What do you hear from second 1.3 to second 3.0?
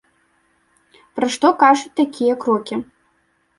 што кажуць такія крокі?